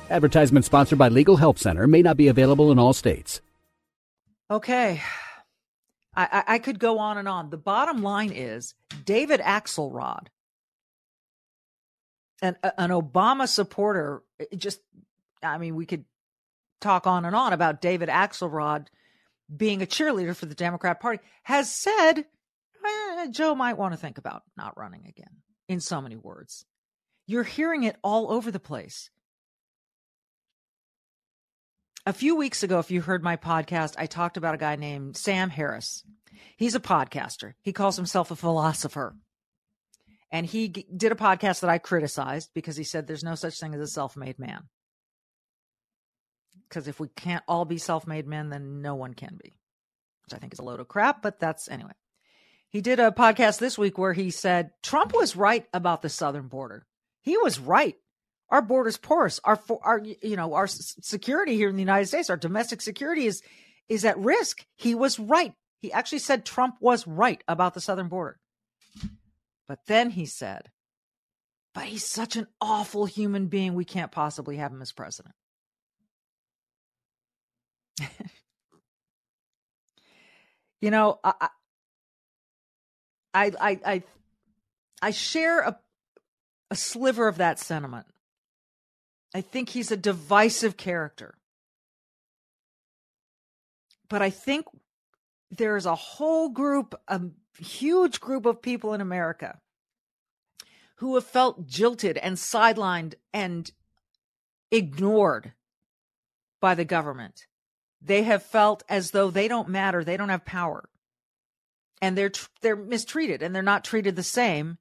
Advertisement 0.08 0.64
sponsored 0.64 0.98
by 0.98 1.08
Legal 1.08 1.36
Help 1.36 1.58
Center 1.58 1.86
may 1.86 2.02
not 2.02 2.16
be 2.16 2.28
available 2.28 2.70
in 2.70 2.78
all 2.78 2.92
states. 2.92 3.40
Okay. 4.50 5.00
I, 6.14 6.44
I, 6.46 6.58
could 6.58 6.78
go 6.78 6.98
on 6.98 7.16
and 7.16 7.26
on. 7.26 7.48
The 7.48 7.56
bottom 7.56 8.02
line 8.02 8.30
is 8.30 8.74
David 9.06 9.40
Axelrod, 9.40 10.26
an, 12.42 12.56
an 12.76 12.90
Obama 12.90 13.48
supporter, 13.48 14.22
just, 14.56 14.80
I 15.42 15.58
mean, 15.58 15.76
we 15.76 15.86
could 15.86 16.04
talk 16.80 17.06
on 17.06 17.24
and 17.24 17.34
on 17.34 17.52
about 17.52 17.80
David 17.80 18.08
Axelrod 18.08 18.88
being 19.54 19.82
a 19.82 19.86
cheerleader 19.86 20.34
for 20.34 20.46
the 20.46 20.54
Democrat 20.54 21.00
Party, 21.00 21.20
has 21.44 21.70
said 21.70 22.24
eh, 22.84 23.26
Joe 23.30 23.54
might 23.54 23.78
want 23.78 23.94
to 23.94 23.98
think 23.98 24.18
about 24.18 24.42
not 24.56 24.76
running 24.76 25.06
again, 25.06 25.42
in 25.68 25.80
so 25.80 26.00
many 26.00 26.16
words. 26.16 26.64
You're 27.26 27.44
hearing 27.44 27.84
it 27.84 27.96
all 28.02 28.32
over 28.32 28.50
the 28.50 28.60
place. 28.60 29.10
A 32.04 32.12
few 32.12 32.34
weeks 32.34 32.64
ago, 32.64 32.80
if 32.80 32.90
you 32.90 33.00
heard 33.00 33.22
my 33.22 33.36
podcast, 33.36 33.94
I 33.96 34.06
talked 34.06 34.36
about 34.36 34.56
a 34.56 34.58
guy 34.58 34.74
named 34.74 35.16
Sam 35.16 35.50
Harris. 35.50 36.02
He's 36.56 36.74
a 36.74 36.80
podcaster. 36.80 37.52
He 37.62 37.72
calls 37.72 37.96
himself 37.96 38.32
a 38.32 38.36
philosopher. 38.36 39.14
And 40.32 40.44
he 40.46 40.68
g- 40.68 40.86
did 40.94 41.12
a 41.12 41.16
podcast 41.16 41.60
that 41.60 41.70
I 41.70 41.78
criticized 41.78 42.50
because 42.54 42.76
he 42.76 42.84
said 42.84 43.06
there's 43.06 43.22
no 43.22 43.36
such 43.36 43.60
thing 43.60 43.74
as 43.74 43.80
a 43.80 43.86
self 43.86 44.16
made 44.16 44.38
man. 44.38 44.62
Because 46.68 46.88
if 46.88 46.98
we 46.98 47.08
can't 47.08 47.44
all 47.46 47.64
be 47.64 47.78
self 47.78 48.06
made 48.06 48.26
men, 48.26 48.48
then 48.48 48.82
no 48.82 48.96
one 48.96 49.14
can 49.14 49.38
be, 49.40 49.54
which 50.24 50.34
I 50.34 50.38
think 50.38 50.52
is 50.52 50.58
a 50.58 50.64
load 50.64 50.80
of 50.80 50.88
crap, 50.88 51.22
but 51.22 51.38
that's 51.38 51.68
anyway. 51.68 51.92
He 52.70 52.80
did 52.80 52.98
a 52.98 53.10
podcast 53.10 53.58
this 53.58 53.76
week 53.76 53.98
where 53.98 54.14
he 54.14 54.30
said 54.30 54.70
Trump 54.82 55.12
was 55.14 55.36
right 55.36 55.66
about 55.74 56.00
the 56.00 56.08
southern 56.08 56.48
border. 56.48 56.86
He 57.20 57.36
was 57.36 57.60
right 57.60 57.96
our 58.52 58.62
borders 58.62 58.98
porous. 58.98 59.40
Our 59.42 59.58
our 59.82 60.00
you 60.22 60.36
know 60.36 60.54
our 60.54 60.68
security 60.68 61.56
here 61.56 61.70
in 61.70 61.74
the 61.74 61.82
United 61.82 62.06
States, 62.06 62.30
our 62.30 62.36
domestic 62.36 62.82
security 62.82 63.26
is 63.26 63.42
is 63.88 64.04
at 64.04 64.18
risk. 64.18 64.64
He 64.76 64.94
was 64.94 65.18
right. 65.18 65.54
He 65.80 65.90
actually 65.90 66.20
said 66.20 66.44
Trump 66.44 66.76
was 66.78 67.06
right 67.06 67.42
about 67.48 67.74
the 67.74 67.80
southern 67.80 68.08
border. 68.08 68.38
But 69.68 69.86
then 69.86 70.10
he 70.10 70.26
said, 70.26 70.70
"But 71.74 71.84
he's 71.84 72.04
such 72.06 72.36
an 72.36 72.46
awful 72.60 73.06
human 73.06 73.46
being. 73.46 73.74
We 73.74 73.84
can't 73.84 74.12
possibly 74.12 74.56
have 74.56 74.72
him 74.72 74.82
as 74.82 74.92
president." 74.92 75.34
you 80.80 80.90
know, 80.90 81.20
I, 81.22 81.48
I, 83.34 83.52
I, 83.60 84.02
I, 85.00 85.10
share 85.10 85.60
a 85.60 85.78
a 86.72 86.74
sliver 86.74 87.28
of 87.28 87.36
that 87.36 87.58
sentiment. 87.58 88.06
I 89.34 89.42
think 89.42 89.68
he's 89.68 89.90
a 89.90 89.96
divisive 89.96 90.78
character. 90.78 91.34
But 94.08 94.22
I 94.22 94.30
think 94.30 94.64
there's 95.50 95.84
a 95.84 95.94
whole 95.94 96.48
group, 96.48 96.98
a 97.08 97.20
huge 97.58 98.20
group 98.20 98.46
of 98.46 98.62
people 98.62 98.94
in 98.94 99.00
America 99.00 99.58
who 100.96 101.14
have 101.16 101.24
felt 101.24 101.66
jilted 101.66 102.16
and 102.18 102.36
sidelined 102.36 103.14
and 103.32 103.70
ignored 104.70 105.52
by 106.60 106.74
the 106.74 106.84
government. 106.84 107.46
They 108.00 108.22
have 108.22 108.42
felt 108.42 108.82
as 108.88 109.10
though 109.10 109.30
they 109.30 109.48
don't 109.48 109.68
matter, 109.68 110.02
they 110.02 110.16
don't 110.16 110.28
have 110.28 110.44
power. 110.44 110.88
And 112.00 112.18
they're 112.18 112.32
they're 112.62 112.76
mistreated 112.76 113.42
and 113.42 113.54
they're 113.54 113.62
not 113.62 113.84
treated 113.84 114.16
the 114.16 114.22
same 114.22 114.78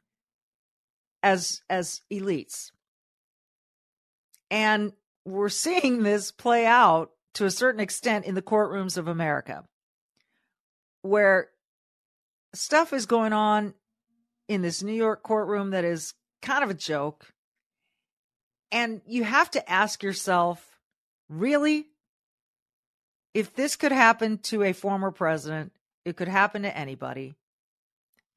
as 1.22 1.62
as 1.70 2.02
elites. 2.12 2.72
And 4.50 4.94
we're 5.24 5.50
seeing 5.50 6.04
this 6.04 6.32
play 6.32 6.66
out 6.66 7.12
to 7.36 7.46
a 7.46 7.52
certain 7.52 7.80
extent 7.80 8.26
in 8.26 8.36
the 8.36 8.42
courtrooms 8.42 8.98
of 8.98 9.08
America, 9.08 9.64
where 11.04 11.51
stuff 12.54 12.94
is 12.94 13.06
going 13.06 13.34
on 13.34 13.74
in 14.48 14.62
this 14.62 14.84
New 14.84 14.94
York 14.94 15.24
courtroom 15.24 15.72
that 15.72 15.86
is 15.86 16.14
kind 16.42 16.64
of 16.64 16.70
a 16.70 16.76
joke. 16.76 17.34
And 18.72 19.02
you 19.06 19.24
have 19.24 19.52
to 19.52 19.72
ask 19.72 20.04
yourself, 20.04 20.80
really? 21.30 21.88
If 23.34 23.56
this 23.56 23.76
could 23.76 23.92
happen 23.92 24.40
to 24.40 24.64
a 24.64 24.74
former 24.74 25.12
president, 25.12 25.72
it 26.04 26.18
could 26.18 26.28
happen 26.28 26.64
to 26.64 26.78
anybody. 26.78 27.36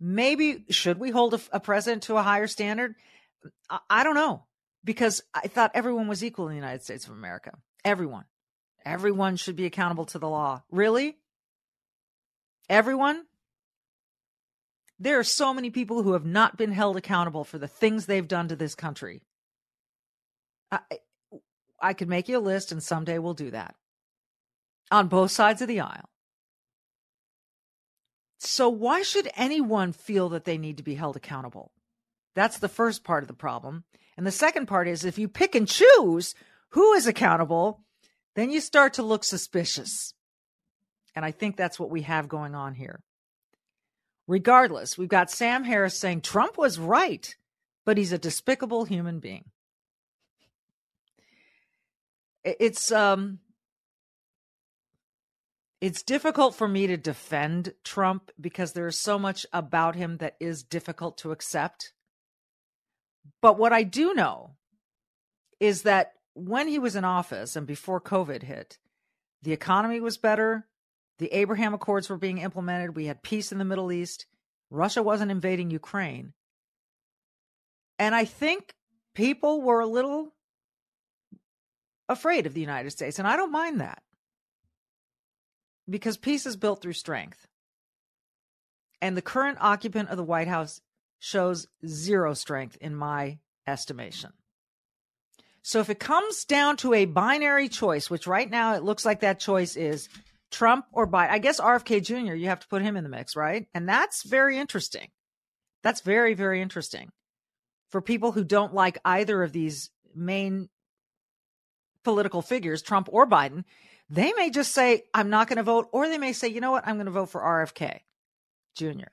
Maybe 0.00 0.64
should 0.70 0.98
we 0.98 1.10
hold 1.10 1.34
a, 1.34 1.40
a 1.52 1.60
president 1.60 2.04
to 2.04 2.16
a 2.16 2.22
higher 2.22 2.46
standard? 2.46 2.94
I, 3.70 3.78
I 3.88 4.04
don't 4.04 4.14
know 4.14 4.44
because 4.84 5.22
I 5.32 5.48
thought 5.48 5.72
everyone 5.74 6.08
was 6.08 6.22
equal 6.22 6.46
in 6.46 6.50
the 6.50 6.60
United 6.60 6.82
States 6.82 7.06
of 7.06 7.12
America. 7.12 7.56
Everyone. 7.84 8.24
Everyone 8.84 9.36
should 9.36 9.56
be 9.56 9.66
accountable 9.66 10.04
to 10.06 10.18
the 10.18 10.28
law. 10.28 10.62
Really? 10.70 11.16
Everyone? 12.68 13.24
There 15.04 15.18
are 15.18 15.24
so 15.24 15.52
many 15.52 15.68
people 15.68 16.02
who 16.02 16.14
have 16.14 16.24
not 16.24 16.56
been 16.56 16.72
held 16.72 16.96
accountable 16.96 17.44
for 17.44 17.58
the 17.58 17.68
things 17.68 18.06
they've 18.06 18.26
done 18.26 18.48
to 18.48 18.56
this 18.56 18.74
country. 18.74 19.20
I, 20.72 20.78
I 21.78 21.92
could 21.92 22.08
make 22.08 22.26
you 22.26 22.38
a 22.38 22.40
list, 22.40 22.72
and 22.72 22.82
someday 22.82 23.18
we'll 23.18 23.34
do 23.34 23.50
that 23.50 23.74
on 24.90 25.08
both 25.08 25.30
sides 25.30 25.60
of 25.60 25.68
the 25.68 25.80
aisle. 25.80 26.08
So, 28.38 28.70
why 28.70 29.02
should 29.02 29.28
anyone 29.36 29.92
feel 29.92 30.30
that 30.30 30.46
they 30.46 30.56
need 30.56 30.78
to 30.78 30.82
be 30.82 30.94
held 30.94 31.16
accountable? 31.16 31.70
That's 32.34 32.58
the 32.58 32.68
first 32.70 33.04
part 33.04 33.22
of 33.22 33.28
the 33.28 33.34
problem. 33.34 33.84
And 34.16 34.26
the 34.26 34.30
second 34.30 34.68
part 34.68 34.88
is 34.88 35.04
if 35.04 35.18
you 35.18 35.28
pick 35.28 35.54
and 35.54 35.68
choose 35.68 36.34
who 36.70 36.94
is 36.94 37.06
accountable, 37.06 37.82
then 38.36 38.50
you 38.50 38.62
start 38.62 38.94
to 38.94 39.02
look 39.02 39.22
suspicious. 39.22 40.14
And 41.14 41.26
I 41.26 41.30
think 41.30 41.56
that's 41.56 41.78
what 41.78 41.90
we 41.90 42.02
have 42.02 42.26
going 42.26 42.54
on 42.54 42.72
here. 42.72 43.02
Regardless, 44.26 44.96
we've 44.96 45.08
got 45.08 45.30
Sam 45.30 45.64
Harris 45.64 45.98
saying 45.98 46.22
Trump 46.22 46.56
was 46.56 46.78
right, 46.78 47.34
but 47.84 47.98
he's 47.98 48.12
a 48.12 48.18
despicable 48.18 48.84
human 48.84 49.20
being. 49.20 49.44
It's 52.42 52.90
um 52.92 53.40
it's 55.80 56.02
difficult 56.02 56.54
for 56.54 56.66
me 56.66 56.86
to 56.86 56.96
defend 56.96 57.74
Trump 57.84 58.30
because 58.40 58.72
there's 58.72 58.98
so 58.98 59.18
much 59.18 59.44
about 59.52 59.96
him 59.96 60.16
that 60.16 60.36
is 60.40 60.62
difficult 60.62 61.18
to 61.18 61.30
accept. 61.30 61.92
But 63.42 63.58
what 63.58 63.74
I 63.74 63.82
do 63.82 64.14
know 64.14 64.56
is 65.60 65.82
that 65.82 66.12
when 66.32 66.68
he 66.68 66.78
was 66.78 66.96
in 66.96 67.04
office 67.04 67.54
and 67.54 67.66
before 67.66 68.00
COVID 68.00 68.42
hit, 68.42 68.78
the 69.42 69.52
economy 69.52 70.00
was 70.00 70.16
better. 70.16 70.66
The 71.18 71.32
Abraham 71.32 71.74
Accords 71.74 72.08
were 72.08 72.16
being 72.16 72.38
implemented. 72.38 72.96
We 72.96 73.06
had 73.06 73.22
peace 73.22 73.52
in 73.52 73.58
the 73.58 73.64
Middle 73.64 73.92
East. 73.92 74.26
Russia 74.70 75.02
wasn't 75.02 75.30
invading 75.30 75.70
Ukraine. 75.70 76.32
And 77.98 78.14
I 78.14 78.24
think 78.24 78.74
people 79.14 79.62
were 79.62 79.80
a 79.80 79.86
little 79.86 80.34
afraid 82.08 82.46
of 82.46 82.54
the 82.54 82.60
United 82.60 82.90
States. 82.90 83.18
And 83.18 83.28
I 83.28 83.36
don't 83.36 83.52
mind 83.52 83.80
that 83.80 84.02
because 85.88 86.16
peace 86.16 86.46
is 86.46 86.56
built 86.56 86.82
through 86.82 86.94
strength. 86.94 87.46
And 89.00 89.16
the 89.16 89.22
current 89.22 89.58
occupant 89.60 90.08
of 90.08 90.16
the 90.16 90.24
White 90.24 90.48
House 90.48 90.80
shows 91.18 91.68
zero 91.86 92.34
strength 92.34 92.76
in 92.80 92.94
my 92.94 93.38
estimation. 93.66 94.32
So 95.62 95.80
if 95.80 95.88
it 95.88 95.98
comes 95.98 96.44
down 96.44 96.76
to 96.78 96.92
a 96.92 97.06
binary 97.06 97.68
choice, 97.68 98.10
which 98.10 98.26
right 98.26 98.50
now 98.50 98.74
it 98.74 98.82
looks 98.82 99.04
like 99.04 99.20
that 99.20 99.40
choice 99.40 99.76
is 99.76 100.08
Trump 100.54 100.86
or 100.92 101.06
Biden, 101.06 101.30
I 101.30 101.38
guess 101.38 101.60
RFK 101.60 102.02
Jr., 102.02 102.34
you 102.34 102.46
have 102.46 102.60
to 102.60 102.68
put 102.68 102.82
him 102.82 102.96
in 102.96 103.04
the 103.04 103.10
mix, 103.10 103.36
right? 103.36 103.66
And 103.74 103.88
that's 103.88 104.22
very 104.22 104.56
interesting. 104.58 105.08
That's 105.82 106.00
very, 106.00 106.34
very 106.34 106.62
interesting 106.62 107.10
for 107.90 108.00
people 108.00 108.32
who 108.32 108.44
don't 108.44 108.72
like 108.72 108.98
either 109.04 109.42
of 109.42 109.52
these 109.52 109.90
main 110.14 110.68
political 112.04 112.42
figures, 112.42 112.82
Trump 112.82 113.08
or 113.10 113.26
Biden. 113.26 113.64
They 114.08 114.32
may 114.32 114.50
just 114.50 114.72
say, 114.72 115.04
I'm 115.12 115.30
not 115.30 115.48
going 115.48 115.56
to 115.56 115.62
vote, 115.62 115.88
or 115.92 116.08
they 116.08 116.18
may 116.18 116.32
say, 116.32 116.48
you 116.48 116.60
know 116.60 116.70
what, 116.70 116.86
I'm 116.86 116.96
going 116.96 117.06
to 117.06 117.12
vote 117.12 117.30
for 117.30 117.40
RFK 117.40 118.00
Jr. 118.74 119.08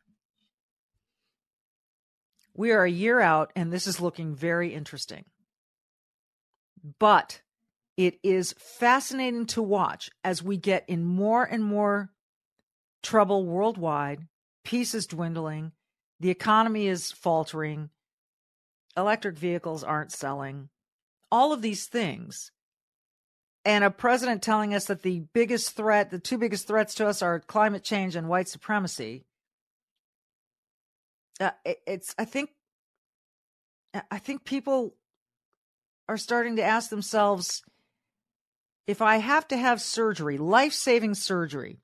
We 2.54 2.72
are 2.72 2.84
a 2.84 2.92
year 2.92 3.20
out, 3.20 3.52
and 3.56 3.72
this 3.72 3.88
is 3.88 4.02
looking 4.02 4.36
very 4.36 4.74
interesting. 4.74 5.26
But 7.00 7.42
it 8.02 8.18
is 8.24 8.56
fascinating 8.58 9.46
to 9.46 9.62
watch 9.62 10.10
as 10.24 10.42
we 10.42 10.58
get 10.58 10.86
in 10.88 11.06
more 11.06 11.44
and 11.44 11.64
more 11.64 12.10
trouble 13.04 13.46
worldwide. 13.46 14.28
Peace 14.64 14.96
is 14.96 15.06
dwindling. 15.06 15.72
The 16.20 16.32
economy 16.32 16.88
is 16.88 17.12
faltering. 17.12 17.92
Electric 18.98 19.38
vehicles 19.38 19.84
aren't 19.84 20.12
selling. 20.12 20.70
All 21.32 21.54
of 21.54 21.62
these 21.62 21.86
things 21.86 22.52
and 23.64 23.84
a 23.84 23.92
president 23.92 24.42
telling 24.42 24.74
us 24.74 24.86
that 24.86 25.04
the 25.04 25.20
biggest 25.32 25.76
threat, 25.76 26.10
the 26.10 26.18
two 26.18 26.40
biggest 26.40 26.68
threats 26.68 26.96
to 26.96 27.08
us 27.08 27.22
are 27.22 27.40
climate 27.40 27.84
change 27.84 28.16
and 28.16 28.28
white 28.28 28.48
supremacy. 28.48 29.26
Uh, 31.40 31.52
it, 31.64 31.80
it's, 31.86 32.16
I 32.18 32.26
think, 32.26 32.50
I 34.10 34.18
think 34.18 34.44
people 34.44 34.96
are 36.10 36.18
starting 36.18 36.56
to 36.56 36.64
ask 36.64 36.90
themselves 36.90 37.62
if 38.88 39.02
I 39.02 39.18
have 39.18 39.48
to 39.50 39.58
have 39.58 39.82
surgery, 39.82 40.38
life 40.38 40.74
saving 40.74 41.16
surgery, 41.16 41.80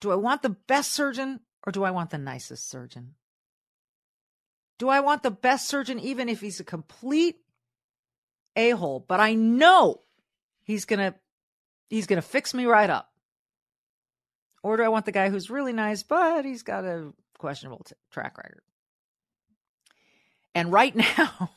do 0.00 0.12
I 0.12 0.16
want 0.16 0.42
the 0.42 0.50
best 0.50 0.92
surgeon 0.92 1.40
or 1.66 1.72
do 1.72 1.84
I 1.84 1.90
want 1.90 2.10
the 2.10 2.18
nicest 2.18 2.68
surgeon? 2.68 3.14
Do 4.78 4.88
I 4.88 5.00
want 5.00 5.22
the 5.22 5.30
best 5.30 5.68
surgeon 5.68 5.98
even 5.98 6.28
if 6.28 6.40
he's 6.40 6.60
a 6.60 6.64
complete 6.64 7.36
a 8.54 8.70
hole? 8.70 9.04
But 9.06 9.20
I 9.20 9.34
know 9.34 10.02
he's 10.62 10.84
gonna 10.84 11.14
he's 11.88 12.06
gonna 12.06 12.22
fix 12.22 12.54
me 12.54 12.66
right 12.66 12.88
up. 12.88 13.10
Or 14.62 14.76
do 14.76 14.82
I 14.82 14.88
want 14.88 15.06
the 15.06 15.12
guy 15.12 15.30
who's 15.30 15.50
really 15.50 15.72
nice, 15.72 16.02
but 16.02 16.44
he's 16.44 16.62
got 16.62 16.84
a 16.84 17.12
questionable 17.38 17.82
t- 17.84 17.94
track 18.10 18.36
record? 18.36 18.62
And 20.54 20.72
right 20.72 20.94
now, 21.18 21.50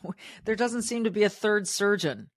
there 0.45 0.55
doesn't 0.55 0.83
seem 0.83 1.03
to 1.03 1.11
be 1.11 1.23
a 1.23 1.29
third 1.29 1.67
surgeon. 1.67 2.29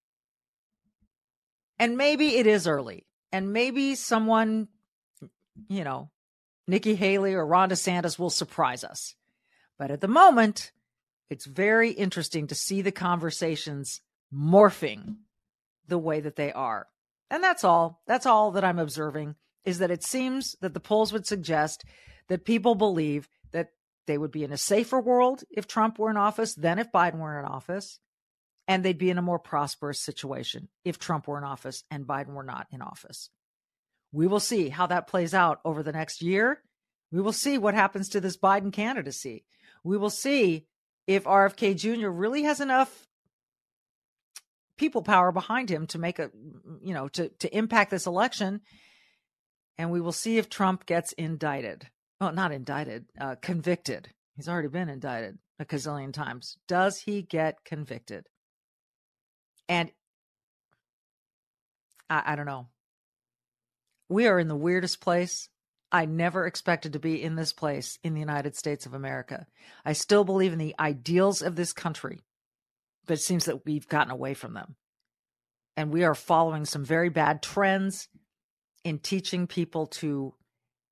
And 1.79 1.97
maybe 1.97 2.37
it 2.37 2.47
is 2.47 2.67
early. 2.67 3.07
And 3.33 3.53
maybe 3.53 3.95
someone, 3.95 4.69
you 5.69 5.85
know, 5.85 6.11
Nikki 6.67 6.95
Haley 6.95 7.35
or 7.35 7.47
Ron 7.47 7.71
DeSantis 7.71 8.19
will 8.19 8.31
surprise 8.31 8.85
us. 8.85 9.15
But 9.79 9.91
at 9.91 10.01
the 10.01 10.09
moment, 10.09 10.73
it's 11.29 11.47
very 11.47 11.91
interesting 11.91 12.47
to 12.47 12.55
see 12.55 12.81
the 12.81 12.93
conversations 12.93 14.01
morphing 14.33 15.17
the 15.89 15.99
way 15.99 16.21
that 16.21 16.37
they 16.37 16.53
are. 16.53 16.87
And 17.31 17.43
that's 17.43 17.65
all. 17.65 18.03
That's 18.07 18.27
all 18.27 18.53
that 18.53 18.65
I'm 18.65 18.79
observing 18.79 19.35
is 19.65 19.79
that 19.79 19.91
it 19.91 20.05
seems 20.05 20.57
that 20.61 20.75
the 20.75 20.81
polls 20.81 21.13
would 21.13 21.27
suggest 21.27 21.85
that 22.29 22.45
people 22.45 22.75
believe 22.75 23.29
that 23.53 23.71
they 24.07 24.19
would 24.19 24.31
be 24.31 24.45
in 24.45 24.53
a 24.53 24.59
safer 24.59 25.01
world 25.01 25.43
if 25.51 25.67
Trump 25.67 25.99
were 25.99 26.11
in 26.11 26.17
office 26.17 26.55
than 26.55 26.79
if 26.79 26.93
Biden 26.93 27.19
were 27.19 27.39
in 27.39 27.47
office. 27.47 27.99
And 28.67 28.83
they'd 28.83 28.99
be 28.99 29.11
in 29.11 29.19
a 29.19 29.23
more 29.23 29.39
prosperous 29.39 30.01
situation 30.01 30.69
if 30.85 30.99
Trump 30.99 31.29
were 31.29 31.39
in 31.39 31.45
office 31.45 31.85
and 31.91 32.07
Biden 32.07 32.35
were 32.35 32.45
not 32.45 32.67
in 32.71 32.81
office. 32.81 33.29
We 34.13 34.27
will 34.27 34.41
see 34.41 34.69
how 34.69 34.87
that 34.87 35.07
plays 35.07 35.35
out 35.35 35.61
over 35.65 35.83
the 35.83 35.93
next 35.93 36.23
year. 36.23 36.63
We 37.13 37.21
will 37.21 37.33
see 37.33 37.59
what 37.59 37.75
happens 37.75 38.09
to 38.11 38.21
this 38.21 38.37
Biden 38.37 38.73
candidacy. 38.73 39.45
We 39.83 39.99
will 39.99 40.11
see 40.11 40.67
if 41.07 41.25
RFK 41.25 41.77
Jr. 41.77 42.09
really 42.09 42.45
has 42.45 42.61
enough 42.61 43.07
people 44.79 45.03
power 45.03 45.31
behind 45.31 45.71
him 45.71 45.87
to 45.89 45.99
make 45.99 46.19
a 46.19 46.31
you 46.83 46.95
know 46.95 47.07
to 47.09 47.29
to 47.29 47.57
impact 47.57 47.91
this 47.91 48.07
election 48.07 48.61
and 49.79 49.91
we 49.91 50.01
will 50.01 50.13
see 50.13 50.39
if 50.39 50.49
Trump 50.49 50.87
gets 50.87 51.13
indicted. 51.13 51.89
Well, 52.21 52.33
not 52.33 52.53
indicted, 52.53 53.07
uh, 53.21 53.37
convicted. 53.43 54.09
He's 54.37 54.49
already 54.49 54.69
been 54.69 54.89
indicted 54.89 55.39
a 55.59 55.65
gazillion 55.65 56.13
times. 56.13 56.57
Does 56.69 57.01
he 57.01 57.23
get 57.23 57.65
convicted? 57.65 58.27
And 59.69 59.91
I, 62.11 62.23
I 62.27 62.37
don't 62.37 62.47
know. 62.47 62.69
We 64.09 64.27
are 64.27 64.39
in 64.39 64.49
the 64.49 64.57
weirdest 64.57 65.01
place. 65.01 65.49
I 65.91 66.07
never 66.07 66.47
expected 66.47 66.95
to 66.95 66.99
be 66.99 67.23
in 67.23 67.37
this 67.37 67.53
place 67.53 67.99
in 68.03 68.15
the 68.15 68.21
United 68.21 68.57
States 68.57 68.85
of 68.85 68.95
America. 68.95 69.47
I 69.85 69.93
still 69.93 70.25
believe 70.25 70.53
in 70.53 70.59
the 70.59 70.75
ideals 70.79 71.41
of 71.41 71.57
this 71.57 71.73
country 71.73 72.21
but 73.07 73.15
it 73.15 73.23
seems 73.23 73.45
that 73.47 73.65
we've 73.65 73.89
gotten 73.89 74.11
away 74.11 74.35
from 74.35 74.55
them. 74.55 74.77
And 75.77 75.93
we 75.93 76.05
are 76.05 76.15
following 76.15 76.65
some 76.65 76.85
very 76.85 77.09
bad 77.09 77.43
trends 77.43 78.09
in 78.85 78.99
teaching 78.99 79.47
people 79.47 79.87
to 79.87 80.35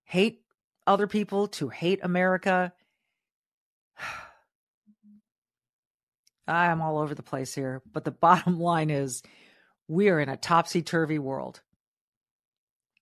hate 0.04 0.42
other 0.86 1.06
people, 1.06 1.48
to 1.48 1.68
hate 1.68 2.00
America. 2.02 2.72
I 6.46 6.66
am 6.66 6.80
all 6.80 6.98
over 6.98 7.14
the 7.14 7.22
place 7.22 7.54
here, 7.54 7.82
but 7.90 8.04
the 8.04 8.10
bottom 8.26 8.60
line 8.60 8.90
is 8.90 9.22
we 9.88 10.08
are 10.08 10.20
in 10.20 10.28
a 10.28 10.36
topsy 10.36 10.82
turvy 10.82 11.18
world. 11.18 11.60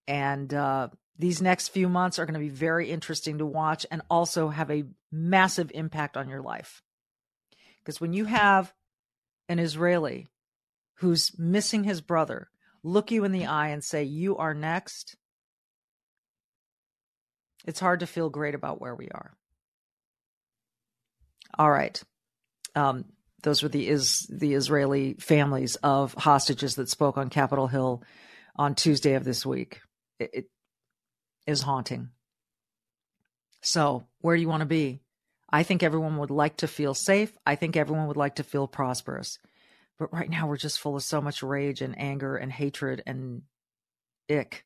And 0.06 0.52
uh, 0.52 0.88
these 1.18 1.40
next 1.40 1.68
few 1.68 1.88
months 1.88 2.18
are 2.18 2.26
going 2.26 2.34
to 2.34 2.40
be 2.40 2.48
very 2.48 2.90
interesting 2.90 3.38
to 3.38 3.46
watch 3.46 3.86
and 3.90 4.02
also 4.10 4.48
have 4.48 4.70
a 4.70 4.84
massive 5.12 5.70
impact 5.74 6.16
on 6.16 6.28
your 6.28 6.42
life. 6.42 6.82
Because 7.78 8.00
when 8.00 8.12
you 8.12 8.24
have 8.24 8.72
an 9.48 9.58
Israeli 9.58 10.26
who's 10.96 11.38
missing 11.38 11.84
his 11.84 12.00
brother 12.00 12.48
look 12.82 13.10
you 13.10 13.24
in 13.24 13.32
the 13.32 13.46
eye 13.46 13.68
and 13.68 13.84
say, 13.84 14.04
You 14.04 14.36
are 14.36 14.54
next, 14.54 15.16
it's 17.66 17.80
hard 17.80 18.00
to 18.00 18.06
feel 18.06 18.30
great 18.30 18.54
about 18.54 18.80
where 18.80 18.94
we 18.94 19.08
are. 19.08 19.32
All 21.58 21.70
right. 21.70 22.02
Um, 22.74 23.04
those 23.42 23.62
were 23.62 23.68
the 23.68 23.88
is 23.88 24.26
the 24.30 24.54
Israeli 24.54 25.14
families 25.14 25.76
of 25.76 26.14
hostages 26.14 26.76
that 26.76 26.88
spoke 26.88 27.16
on 27.16 27.30
Capitol 27.30 27.66
Hill 27.66 28.02
on 28.56 28.74
Tuesday 28.74 29.14
of 29.14 29.24
this 29.24 29.46
week. 29.46 29.80
It, 30.18 30.30
it 30.32 30.44
is 31.46 31.62
haunting. 31.62 32.10
So, 33.62 34.06
where 34.20 34.36
do 34.36 34.42
you 34.42 34.48
want 34.48 34.60
to 34.60 34.66
be? 34.66 35.00
I 35.50 35.62
think 35.62 35.82
everyone 35.82 36.18
would 36.18 36.30
like 36.30 36.58
to 36.58 36.68
feel 36.68 36.94
safe. 36.94 37.36
I 37.44 37.56
think 37.56 37.76
everyone 37.76 38.06
would 38.06 38.16
like 38.16 38.36
to 38.36 38.44
feel 38.44 38.68
prosperous. 38.68 39.38
But 39.98 40.12
right 40.12 40.30
now, 40.30 40.46
we're 40.46 40.56
just 40.56 40.80
full 40.80 40.96
of 40.96 41.02
so 41.02 41.20
much 41.20 41.42
rage 41.42 41.82
and 41.82 41.98
anger 41.98 42.36
and 42.36 42.50
hatred 42.50 43.02
and 43.06 43.42
ick. 44.30 44.64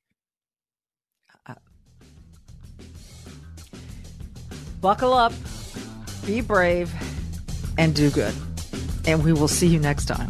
Uh, 1.46 1.54
buckle 4.80 5.12
up, 5.12 5.32
be 6.24 6.40
brave, 6.40 6.92
and 7.78 7.94
do 7.94 8.10
good. 8.10 8.34
And 9.06 9.22
we 9.22 9.32
will 9.32 9.48
see 9.48 9.66
you 9.66 9.78
next 9.78 10.06
time. 10.06 10.28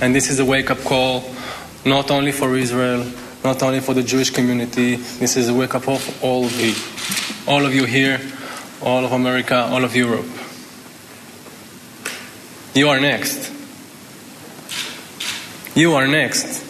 And 0.00 0.14
this 0.14 0.30
is 0.30 0.40
a 0.40 0.44
wake 0.44 0.70
up 0.70 0.78
call, 0.78 1.22
not 1.84 2.10
only 2.10 2.32
for 2.32 2.56
Israel, 2.56 3.04
not 3.44 3.62
only 3.62 3.80
for 3.80 3.92
the 3.92 4.02
Jewish 4.02 4.30
community. 4.30 4.96
This 4.96 5.36
is 5.36 5.48
a 5.50 5.54
wake 5.54 5.74
up 5.74 5.82
call 5.82 5.98
for 5.98 6.26
all 6.26 6.44
of 6.44 6.58
you, 6.58 6.74
all 7.46 7.66
of 7.66 7.74
you 7.74 7.84
here, 7.84 8.18
all 8.82 9.04
of 9.04 9.12
America, 9.12 9.56
all 9.56 9.84
of 9.84 9.94
Europe. 9.94 10.26
You 12.74 12.88
are 12.88 13.00
next. 13.00 13.52
You 15.74 15.94
are 15.94 16.06
next. 16.06 16.69